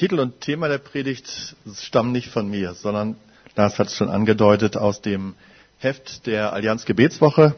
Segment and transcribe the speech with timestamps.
[0.00, 3.16] Titel und Thema der Predigt stammen nicht von mir, sondern
[3.54, 5.34] Lars hat es schon angedeutet aus dem
[5.76, 7.54] Heft der Allianz Gebetswoche,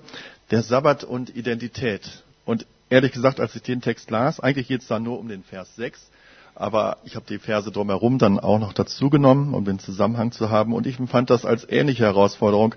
[0.51, 2.25] der Sabbat und Identität.
[2.45, 5.45] Und ehrlich gesagt, als ich den Text las, eigentlich geht es da nur um den
[5.45, 6.11] Vers 6,
[6.57, 10.51] aber ich habe die Verse drumherum dann auch noch dazu genommen, um den Zusammenhang zu
[10.51, 10.75] haben.
[10.75, 12.75] Und ich empfand das als ähnliche Herausforderung.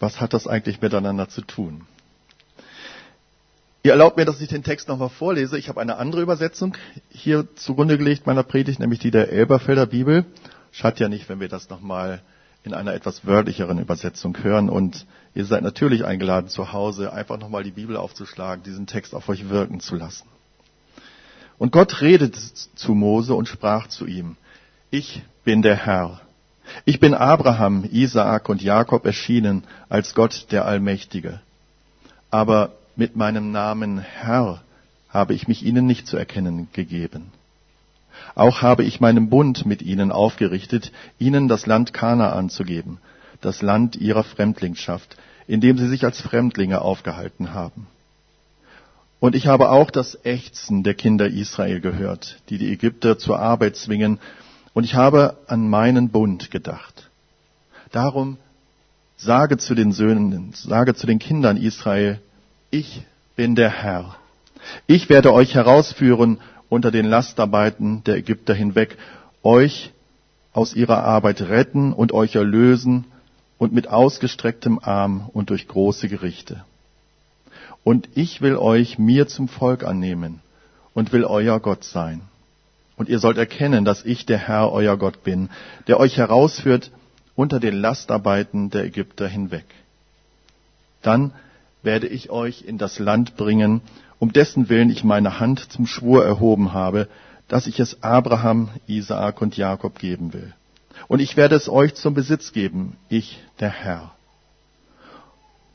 [0.00, 1.86] Was hat das eigentlich miteinander zu tun?
[3.86, 5.58] Ihr erlaubt mir, dass ich den Text nochmal vorlese.
[5.58, 6.74] Ich habe eine andere Übersetzung
[7.10, 10.24] hier zugrunde gelegt meiner Predigt, nämlich die der Elberfelder Bibel.
[10.72, 12.22] Schadet ja nicht, wenn wir das nochmal
[12.62, 14.70] in einer etwas wörtlicheren Übersetzung hören.
[14.70, 19.28] Und ihr seid natürlich eingeladen, zu Hause einfach nochmal die Bibel aufzuschlagen, diesen Text auf
[19.28, 20.28] euch wirken zu lassen.
[21.58, 22.40] Und Gott redete
[22.74, 24.36] zu Mose und sprach zu ihm,
[24.90, 26.22] ich bin der Herr.
[26.86, 31.42] Ich bin Abraham, Isaak und Jakob erschienen als Gott der Allmächtige.
[32.30, 34.62] Aber mit meinem Namen Herr
[35.08, 37.32] habe ich mich ihnen nicht zu erkennen gegeben.
[38.34, 42.98] Auch habe ich meinen Bund mit ihnen aufgerichtet, ihnen das Land Kana anzugeben,
[43.40, 47.86] das Land ihrer Fremdlingschaft, in dem sie sich als Fremdlinge aufgehalten haben.
[49.20, 53.76] Und ich habe auch das Ächzen der Kinder Israel gehört, die die Ägypter zur Arbeit
[53.76, 54.18] zwingen,
[54.74, 57.08] und ich habe an meinen Bund gedacht.
[57.92, 58.38] Darum
[59.16, 62.20] sage zu den Söhnen, sage zu den Kindern Israel,
[62.74, 63.02] ich
[63.36, 64.16] bin der Herr.
[64.88, 68.98] Ich werde euch herausführen unter den Lastarbeiten der Ägypter hinweg,
[69.44, 69.92] euch
[70.52, 73.04] aus ihrer Arbeit retten und euch erlösen
[73.58, 76.64] und mit ausgestrecktem Arm und durch große Gerichte.
[77.84, 80.40] Und ich will euch mir zum Volk annehmen
[80.94, 82.22] und will euer Gott sein.
[82.96, 85.48] Und ihr sollt erkennen, dass ich der Herr euer Gott bin,
[85.86, 86.90] der euch herausführt
[87.36, 89.66] unter den Lastarbeiten der Ägypter hinweg.
[91.02, 91.32] Dann
[91.84, 93.80] werde ich euch in das Land bringen,
[94.18, 97.08] um dessen Willen ich meine Hand zum Schwur erhoben habe,
[97.48, 100.52] dass ich es Abraham, Isaak und Jakob geben will.
[101.08, 104.12] Und ich werde es euch zum Besitz geben, ich, der Herr.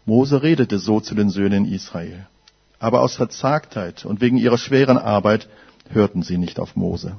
[0.05, 2.25] Mose redete so zu den Söhnen Israel.
[2.79, 5.47] Aber aus Verzagtheit und wegen ihrer schweren Arbeit
[5.89, 7.15] hörten sie nicht auf Mose.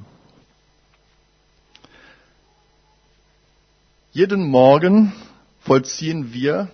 [4.11, 5.13] Jeden Morgen
[5.61, 6.69] vollziehen wir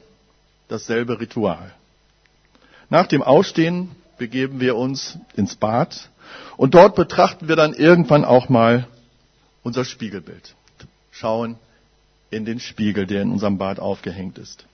[0.70, 1.72] dasselbe Ritual.
[2.90, 6.10] Nach dem Ausstehen begeben wir uns ins Bad
[6.56, 8.88] und dort betrachten wir dann irgendwann auch mal
[9.64, 10.56] unser Spiegelbild.
[11.12, 11.58] Schauen
[12.30, 14.66] in den Spiegel, der in unserem Bad aufgehängt ist.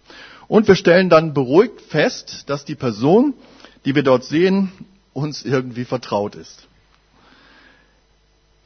[0.47, 3.33] Und wir stellen dann beruhigt fest, dass die Person,
[3.85, 4.71] die wir dort sehen,
[5.13, 6.67] uns irgendwie vertraut ist.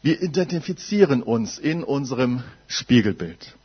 [0.02, 3.56] Wir identifizieren uns in unserem Spiegelbild.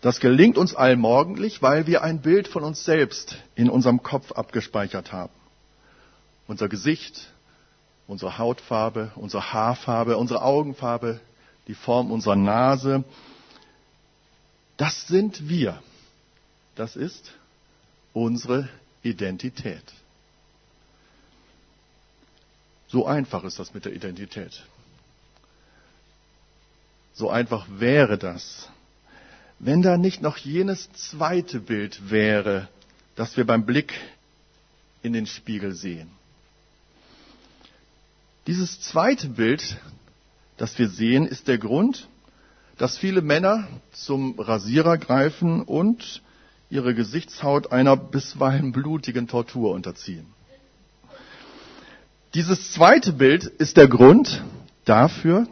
[0.00, 5.12] Das gelingt uns allmorgendlich, weil wir ein Bild von uns selbst in unserem Kopf abgespeichert
[5.12, 5.32] haben.
[6.46, 7.28] Unser Gesicht,
[8.06, 11.20] unsere Hautfarbe, unsere Haarfarbe, unsere Augenfarbe,
[11.66, 13.04] die Form unserer Nase,
[14.76, 15.82] das sind wir.
[16.74, 17.32] Das ist
[18.12, 18.68] unsere
[19.02, 19.82] Identität.
[22.88, 24.62] So einfach ist das mit der Identität.
[27.14, 28.68] So einfach wäre das,
[29.58, 32.68] wenn da nicht noch jenes zweite Bild wäre,
[33.14, 33.94] das wir beim Blick
[35.02, 36.10] in den Spiegel sehen.
[38.46, 39.78] Dieses zweite Bild,
[40.56, 42.08] das wir sehen, ist der Grund,
[42.78, 46.22] dass viele Männer zum Rasierer greifen und
[46.68, 50.26] ihre Gesichtshaut einer bisweilen blutigen Tortur unterziehen.
[52.34, 54.44] Dieses zweite Bild ist der Grund
[54.84, 55.48] dafür,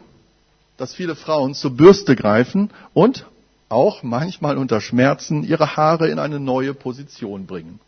[0.77, 3.25] dass viele Frauen zur Bürste greifen und
[3.69, 7.79] auch manchmal unter Schmerzen ihre Haare in eine neue Position bringen.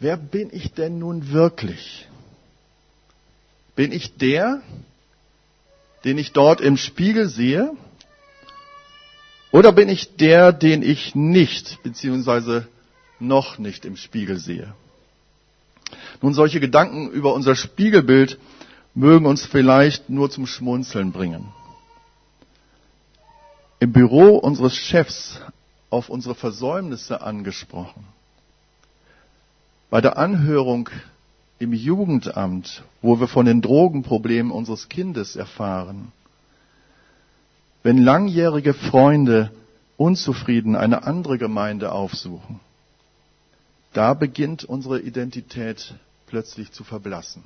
[0.00, 2.08] Wer bin ich denn nun wirklich?
[3.76, 4.60] Bin ich der,
[6.04, 7.70] den ich dort im Spiegel sehe?
[9.52, 12.66] Oder bin ich der, den ich nicht, beziehungsweise
[13.20, 14.74] noch nicht im Spiegel sehe?
[16.20, 18.38] Nun, solche Gedanken über unser Spiegelbild
[18.94, 21.52] mögen uns vielleicht nur zum Schmunzeln bringen
[23.82, 25.40] im Büro unseres Chefs
[25.90, 28.04] auf unsere Versäumnisse angesprochen.
[29.90, 30.88] Bei der Anhörung
[31.58, 36.12] im Jugendamt, wo wir von den Drogenproblemen unseres Kindes erfahren.
[37.82, 39.50] Wenn langjährige Freunde
[39.96, 42.60] unzufrieden eine andere Gemeinde aufsuchen,
[43.94, 45.96] da beginnt unsere Identität
[46.28, 47.42] plötzlich zu verblassen.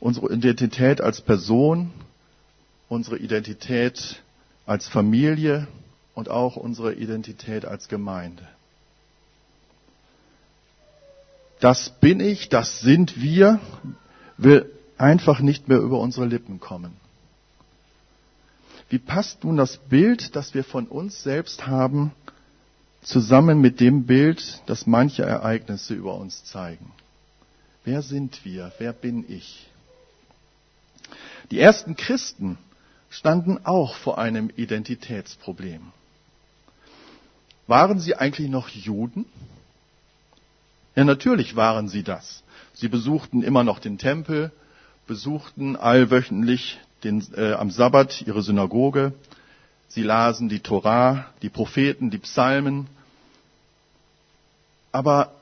[0.00, 1.90] Unsere Identität als Person,
[2.88, 4.22] unsere Identität
[4.66, 5.68] als Familie
[6.14, 8.46] und auch unsere Identität als Gemeinde.
[11.60, 13.60] das bin ich, das sind wir,
[14.36, 16.92] will einfach nicht mehr über unsere Lippen kommen.
[18.88, 22.12] Wie passt nun das Bild, das wir von uns selbst haben,
[23.02, 26.92] zusammen mit dem Bild, das manche Ereignisse über uns zeigen?
[27.84, 28.72] Wer sind wir?
[28.78, 29.68] Wer bin ich?
[31.50, 32.58] Die ersten Christen
[33.10, 35.92] standen auch vor einem Identitätsproblem.
[37.66, 39.26] Waren sie eigentlich noch Juden?
[40.94, 42.42] Ja, natürlich waren sie das.
[42.74, 44.52] Sie besuchten immer noch den Tempel,
[45.06, 49.12] besuchten allwöchentlich den, äh, am Sabbat ihre Synagoge.
[49.88, 52.86] Sie lasen die Torah, die Propheten, die Psalmen.
[54.92, 55.32] Aber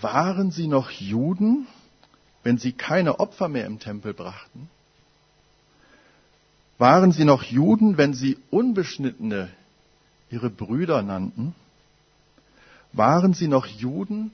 [0.00, 1.66] waren sie noch Juden,
[2.42, 4.68] wenn sie keine Opfer mehr im Tempel brachten?
[6.78, 9.48] Waren sie noch Juden, wenn sie Unbeschnittene
[10.30, 11.54] ihre Brüder nannten?
[12.92, 14.32] Waren sie noch Juden,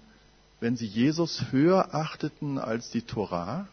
[0.61, 3.67] wenn sie Jesus höher achteten als die Torah?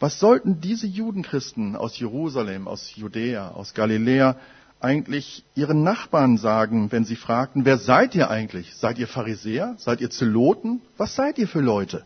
[0.00, 4.36] Was sollten diese Judenchristen aus Jerusalem, aus Judäa, aus Galiläa
[4.80, 8.76] eigentlich ihren Nachbarn sagen, wenn sie fragten, wer seid ihr eigentlich?
[8.76, 9.74] Seid ihr Pharisäer?
[9.78, 10.80] Seid ihr Zeloten?
[10.96, 12.04] Was seid ihr für Leute?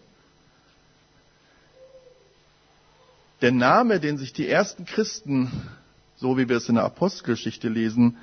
[3.43, 5.50] Der Name, den sich die ersten Christen,
[6.17, 8.17] so wie wir es in der Apostelgeschichte lesen,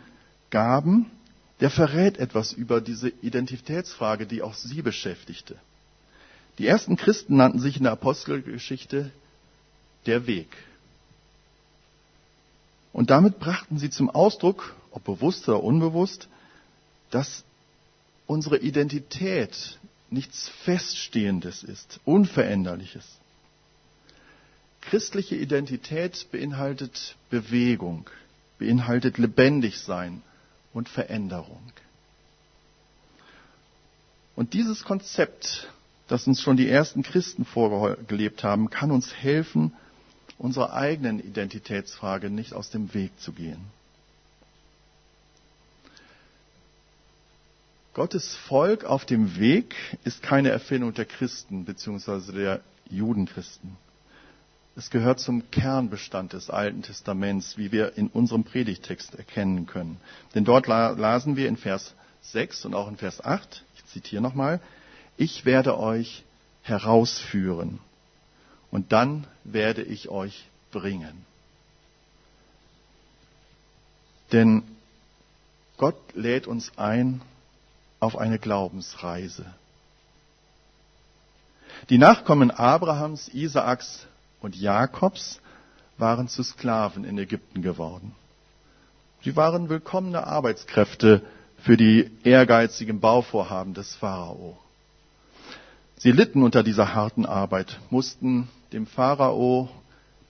[0.50, 1.12] gaben,
[1.60, 5.58] der verrät etwas über diese Identitätsfrage, die auch sie beschäftigte.
[6.58, 9.12] Die ersten Christen nannten sich in der Apostelgeschichte
[10.06, 10.48] der Weg.
[12.94, 16.30] Und damit brachten sie zum Ausdruck, ob bewusst oder unbewusst,
[17.12, 17.44] dass
[18.26, 19.80] unsere Identität
[20.10, 23.19] nichts Feststehendes ist, Unveränderliches.
[24.82, 28.10] Christliche Identität beinhaltet Bewegung,
[28.58, 30.22] beinhaltet lebendig sein
[30.74, 31.72] und Veränderung.
[34.36, 35.70] Und dieses Konzept,
[36.08, 39.74] das uns schon die ersten Christen vorgelebt haben, kann uns helfen,
[40.38, 43.60] unserer eigenen Identitätsfrage nicht aus dem Weg zu gehen.
[47.94, 49.76] Gottes Volk auf dem Weg
[50.06, 52.32] ist keine Erfindung der Christen bzw.
[52.32, 53.76] der Judenchristen.
[54.80, 60.00] Es gehört zum Kernbestand des Alten Testaments, wie wir in unserem Predigtext erkennen können.
[60.34, 64.62] Denn dort lasen wir in Vers 6 und auch in Vers 8, ich zitiere nochmal,
[65.18, 66.24] ich werde euch
[66.62, 67.80] herausführen
[68.72, 71.26] und dann werde ich euch bringen.
[74.32, 74.64] Denn
[75.76, 77.20] Gott lädt uns ein
[78.00, 79.46] auf eine Glaubensreise.
[81.90, 84.08] Die Nachkommen Abrahams, Isaaks
[84.42, 85.40] und Jakobs
[85.98, 88.14] waren zu Sklaven in Ägypten geworden.
[89.24, 91.22] Sie waren willkommene Arbeitskräfte
[91.58, 94.58] für die ehrgeizigen Bauvorhaben des Pharao.
[95.98, 99.70] Sie litten unter dieser harten Arbeit, mussten dem Pharao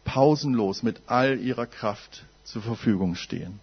[0.06, 3.60] pausenlos mit all ihrer Kraft zur Verfügung stehen.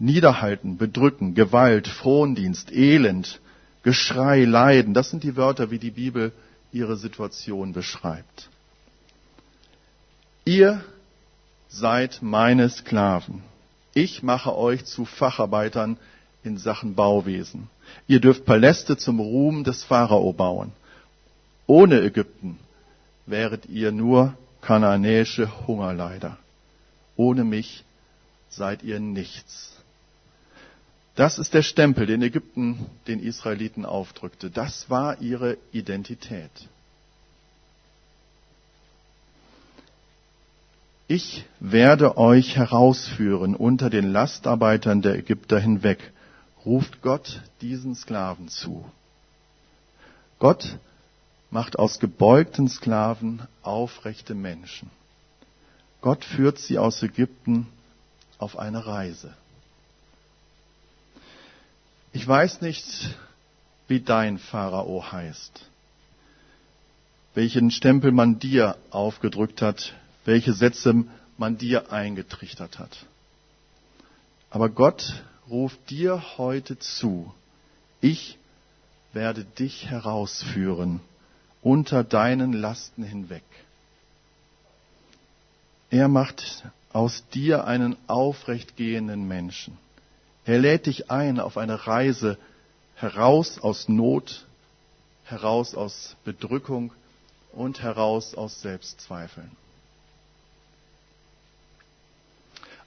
[0.00, 3.40] Niederhalten, bedrücken, Gewalt, Frondienst, Elend,
[3.84, 6.32] Geschrei, Leiden, das sind die Wörter, wie die Bibel
[6.72, 8.50] ihre Situation beschreibt.
[10.46, 10.80] Ihr
[11.66, 13.42] seid meine Sklaven.
[13.94, 15.98] Ich mache euch zu Facharbeitern
[16.44, 17.68] in Sachen Bauwesen.
[18.06, 20.70] Ihr dürft Paläste zum Ruhm des Pharao bauen.
[21.66, 22.60] Ohne Ägypten
[23.26, 26.38] wäret ihr nur kananäische Hungerleider.
[27.16, 27.84] Ohne mich
[28.48, 29.72] seid ihr nichts.
[31.16, 34.48] Das ist der Stempel, den Ägypten den Israeliten aufdrückte.
[34.50, 36.52] Das war ihre Identität.
[41.08, 46.12] Ich werde euch herausführen unter den Lastarbeitern der Ägypter hinweg,
[46.64, 48.84] ruft Gott diesen Sklaven zu.
[50.40, 50.78] Gott
[51.50, 54.90] macht aus gebeugten Sklaven aufrechte Menschen.
[56.00, 57.68] Gott führt sie aus Ägypten
[58.38, 59.32] auf eine Reise.
[62.12, 63.16] Ich weiß nicht,
[63.86, 65.70] wie dein Pharao heißt,
[67.34, 69.94] welchen Stempel man dir aufgedrückt hat,
[70.26, 71.04] welche Sätze
[71.38, 73.06] man dir eingetrichtert hat.
[74.50, 77.32] Aber Gott ruft dir heute zu,
[78.00, 78.38] ich
[79.12, 81.00] werde dich herausführen
[81.62, 83.44] unter deinen Lasten hinweg.
[85.90, 89.78] Er macht aus dir einen aufrecht gehenden Menschen.
[90.44, 92.38] Er lädt dich ein auf eine Reise
[92.94, 94.46] heraus aus Not,
[95.24, 96.92] heraus aus Bedrückung
[97.52, 99.50] und heraus aus Selbstzweifeln.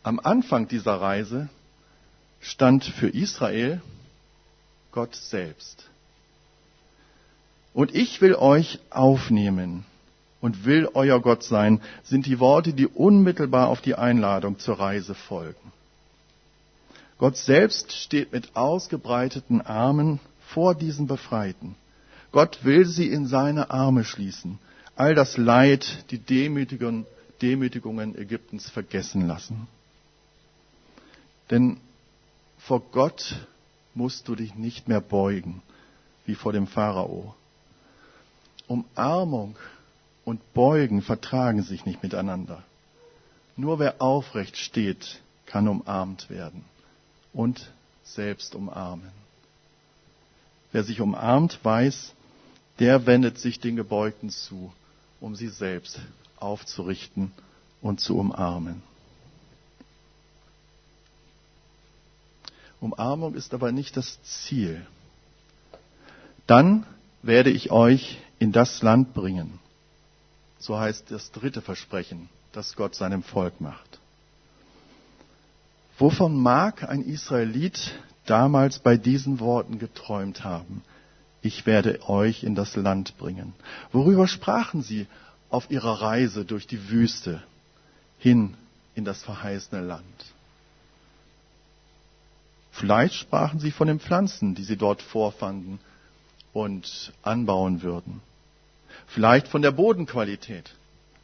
[0.04, 1.50] Am Anfang dieser Reise
[2.40, 3.82] stand für Israel
[4.92, 5.90] Gott selbst.
[7.74, 9.86] Und ich will euch aufnehmen
[10.42, 15.16] und will euer Gott sein, sind die Worte, die unmittelbar auf die Einladung zur Reise
[15.16, 15.72] folgen.
[17.18, 21.76] Gott selbst steht mit ausgebreiteten Armen vor diesen Befreiten.
[22.32, 24.60] Gott will sie in seine Arme schließen,
[24.96, 27.06] all das Leid, die Demütigungen,
[28.18, 29.68] Ägyptens vergessen lassen.
[31.50, 31.80] Denn
[32.58, 33.48] vor Gott
[33.94, 35.62] musst du dich nicht mehr beugen,
[36.26, 37.36] wie vor dem Pharao.
[38.68, 39.56] Umarmung
[40.26, 42.64] und Beugen vertragen sich nicht miteinander.
[43.56, 46.64] Nur wer aufrecht steht, kann umarmt werden
[47.34, 47.72] und
[48.04, 49.12] selbst umarmen.
[50.72, 52.14] Wer sich umarmt, weiß,
[52.78, 54.72] der wendet sich den Gebeugten zu,
[55.20, 56.00] um sie selbst
[56.38, 57.32] aufzurichten
[57.82, 58.84] und zu umarmen.
[62.82, 64.86] Umarmung ist aber nicht das Ziel.
[66.48, 66.86] Dann
[67.22, 69.60] werde ich euch in das Land bringen.
[70.60, 74.00] So heißt das dritte Versprechen, das Gott seinem Volk macht.
[75.98, 77.94] Wovon mag ein Israelit
[78.26, 80.82] damals bei diesen Worten geträumt haben?
[81.42, 83.54] Ich werde euch in das Land bringen.
[83.92, 85.08] Worüber sprachen sie
[85.50, 87.44] auf ihrer Reise durch die Wüste
[88.18, 88.56] hin
[88.96, 90.04] in das verheißene Land?
[92.80, 95.80] Vielleicht sprachen sie von den Pflanzen, die sie dort vorfanden
[96.54, 98.22] und anbauen würden.
[99.06, 100.72] Vielleicht von der Bodenqualität.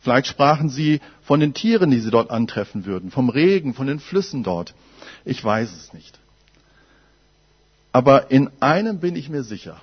[0.02, 4.02] Vielleicht sprachen sie von den Tieren, die sie dort antreffen würden, vom Regen, von den
[4.02, 4.74] Flüssen dort.
[5.24, 6.20] Ich weiß es nicht.
[7.94, 9.82] Aber in einem bin ich mir sicher.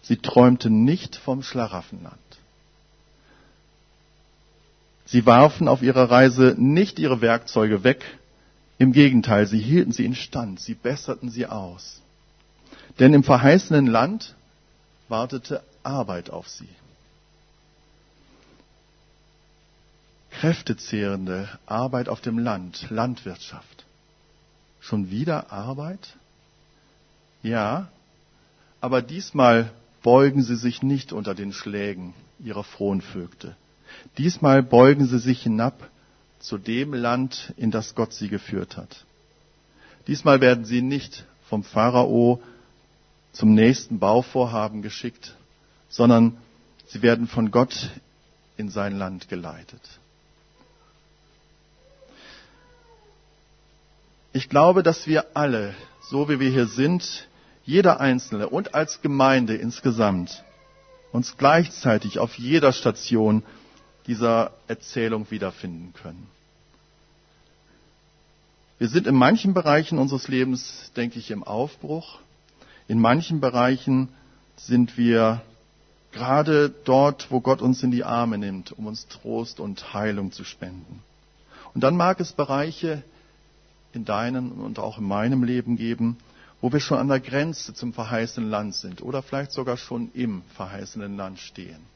[0.00, 2.16] Sie träumten nicht vom Schlaraffenland.
[5.04, 8.04] Sie warfen auf ihrer Reise nicht ihre Werkzeuge weg,
[8.78, 12.02] im Gegenteil, sie hielten sie in Stand, sie besserten sie aus.
[12.98, 14.34] Denn im verheißenen Land
[15.08, 16.68] wartete Arbeit auf sie.
[20.30, 23.84] Kräftezehrende Arbeit auf dem Land, Landwirtschaft.
[24.80, 26.16] Schon wieder Arbeit?
[27.42, 27.88] Ja,
[28.80, 29.70] aber diesmal
[30.02, 33.56] beugen sie sich nicht unter den Schlägen ihrer Fronvögte.
[34.18, 35.88] Diesmal beugen sie sich hinab
[36.44, 39.04] zu dem Land, in das Gott sie geführt hat.
[40.06, 42.42] Diesmal werden sie nicht vom Pharao
[43.32, 45.34] zum nächsten Bauvorhaben geschickt,
[45.88, 46.36] sondern
[46.86, 47.90] sie werden von Gott
[48.58, 49.80] in sein Land geleitet.
[54.34, 57.26] Ich glaube, dass wir alle, so wie wir hier sind,
[57.64, 60.44] jeder Einzelne und als Gemeinde insgesamt,
[61.12, 63.42] uns gleichzeitig auf jeder Station
[64.06, 66.26] dieser Erzählung wiederfinden können.
[68.78, 72.18] Wir sind in manchen Bereichen unseres Lebens, denke ich, im Aufbruch.
[72.88, 74.08] In manchen Bereichen
[74.56, 75.42] sind wir
[76.12, 80.44] gerade dort, wo Gott uns in die Arme nimmt, um uns Trost und Heilung zu
[80.44, 81.02] spenden.
[81.72, 83.02] Und dann mag es Bereiche
[83.92, 86.18] in deinem und auch in meinem Leben geben,
[86.60, 90.42] wo wir schon an der Grenze zum verheißenen Land sind oder vielleicht sogar schon im
[90.54, 91.93] verheißenen Land stehen.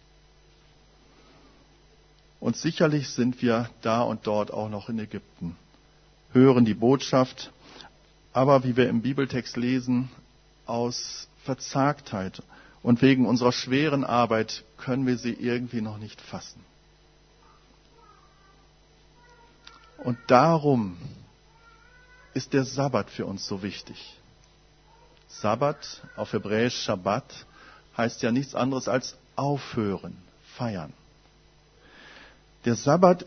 [2.40, 5.56] Und sicherlich sind wir da und dort auch noch in Ägypten,
[6.32, 7.52] hören die Botschaft,
[8.32, 10.10] aber wie wir im Bibeltext lesen,
[10.66, 12.42] aus Verzagtheit
[12.82, 16.64] und wegen unserer schweren Arbeit können wir sie irgendwie noch nicht fassen.
[19.98, 20.96] Und darum
[22.34, 24.16] ist der Sabbat für uns so wichtig.
[25.26, 27.46] Sabbat, auf Hebräisch Shabbat,
[27.96, 30.16] heißt ja nichts anderes als aufhören,
[30.56, 30.92] feiern.
[32.64, 33.24] Der Sabbat,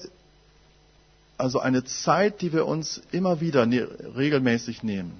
[1.37, 5.13] also eine Zeit, die wir uns immer wieder ne, regelmäßig nehmen,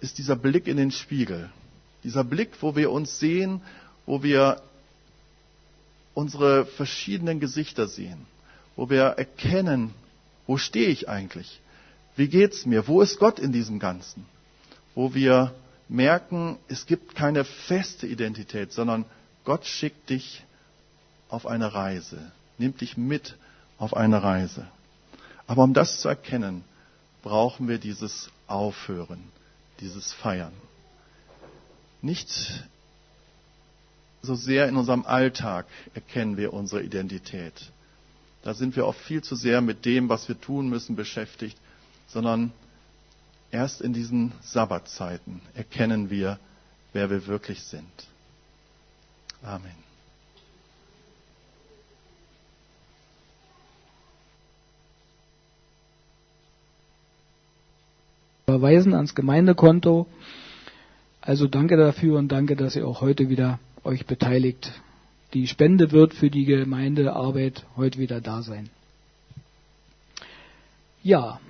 [0.00, 1.50] ist dieser Blick in den Spiegel.
[2.02, 3.62] Dieser Blick, wo wir uns sehen,
[4.06, 4.60] wo wir
[6.14, 8.26] unsere verschiedenen Gesichter sehen,
[8.76, 9.94] wo wir erkennen,
[10.46, 11.60] wo stehe ich eigentlich?
[12.16, 12.88] Wie geht's mir?
[12.88, 14.26] Wo ist Gott in diesem Ganzen?
[14.94, 15.54] Wo wir
[15.88, 19.04] merken, es gibt keine feste Identität, sondern
[19.44, 20.42] Gott schickt dich
[21.32, 23.36] auf eine Reise, nimmt dich mit
[23.78, 24.66] auf eine Reise.
[25.46, 26.62] Aber um das zu erkennen,
[27.22, 29.22] brauchen wir dieses Aufhören,
[29.80, 30.52] dieses Feiern.
[32.02, 32.64] Nicht
[34.20, 37.54] so sehr in unserem Alltag erkennen wir unsere Identität.
[38.42, 41.56] Da sind wir oft viel zu sehr mit dem, was wir tun müssen, beschäftigt,
[42.08, 42.52] sondern
[43.50, 46.38] erst in diesen Sabbatzeiten erkennen wir,
[46.92, 47.90] wer wir wirklich sind.
[49.42, 49.91] Amen.
[58.52, 60.06] Überweisen ans Gemeindekonto
[61.22, 64.72] Also danke dafür und danke, dass ihr auch heute wieder euch beteiligt.
[65.32, 68.68] Die Spende wird für die Gemeindearbeit heute wieder da sein.
[71.02, 71.40] Ja,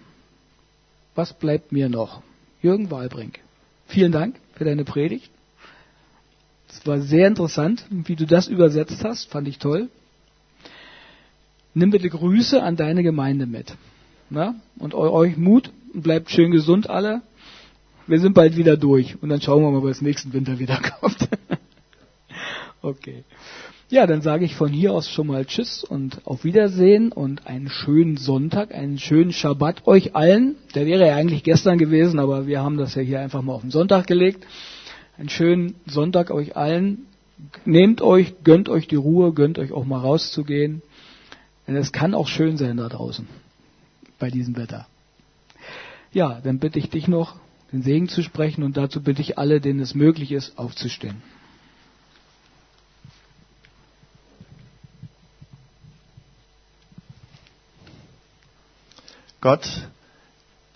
[1.17, 2.23] was bleibt mir noch?
[2.63, 3.41] Jürgen Wahlbrink,
[3.87, 5.31] vielen Dank für deine Predigt.
[6.69, 9.89] Es war sehr interessant, wie du das übersetzt hast, fand ich toll.
[11.75, 13.75] Nimm bitte Grüße an deine Gemeinde mit.
[14.31, 14.55] Na?
[14.79, 17.23] Und euch Mut bleibt schön gesund alle.
[18.07, 21.29] Wir sind bald wieder durch und dann schauen wir mal, was nächsten Winter wieder kommt.
[22.83, 23.25] okay.
[23.89, 27.69] Ja, dann sage ich von hier aus schon mal Tschüss und auf Wiedersehen und einen
[27.69, 30.57] schönen Sonntag, einen schönen Schabbat euch allen.
[30.75, 33.61] Der wäre ja eigentlich gestern gewesen, aber wir haben das ja hier einfach mal auf
[33.61, 34.47] den Sonntag gelegt.
[35.19, 37.07] Einen schönen Sonntag euch allen.
[37.67, 40.81] Nehmt euch, gönnt euch die Ruhe, gönnt euch auch mal rauszugehen.
[41.67, 43.29] Denn es kann auch schön sein da draußen
[44.19, 44.87] bei diesem Wetter.
[46.13, 47.37] Ja, dann bitte ich dich noch,
[47.73, 51.23] den Segen zu sprechen und dazu bitte ich alle, denen es möglich ist, aufzustehen.
[59.41, 59.89] Gott,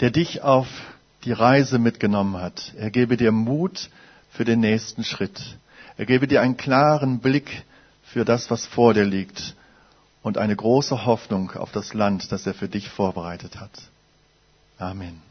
[0.00, 0.66] der dich auf
[1.24, 3.90] die Reise mitgenommen hat, er gebe dir Mut
[4.30, 5.40] für den nächsten Schritt.
[5.96, 7.64] Er gebe dir einen klaren Blick
[8.02, 9.54] für das, was vor dir liegt
[10.22, 13.70] und eine große Hoffnung auf das Land, das er für dich vorbereitet hat.
[14.78, 15.25] Amen.